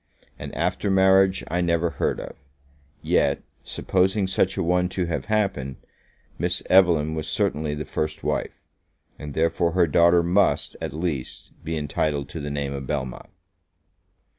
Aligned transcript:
An 0.39 0.51
after 0.53 0.89
marriage 0.89 1.43
I 1.47 1.61
never 1.61 1.91
heard 1.91 2.19
of; 2.19 2.35
yet, 3.03 3.43
supposing 3.61 4.25
such 4.25 4.57
a 4.57 4.63
one 4.63 4.89
to 4.89 5.05
have 5.05 5.25
happened, 5.25 5.75
Miss 6.39 6.63
Evelyn 6.71 7.13
was 7.13 7.27
certainly 7.27 7.75
the 7.75 7.85
first 7.85 8.23
wife, 8.23 8.63
and 9.19 9.35
therefore 9.35 9.73
her 9.73 9.85
daughter 9.85 10.23
must, 10.23 10.75
at 10.81 10.91
least, 10.91 11.51
be 11.63 11.77
entitled 11.77 12.29
to 12.29 12.39
the 12.39 12.49
name 12.49 12.73
of 12.73 12.87
Belmont. 12.87 13.29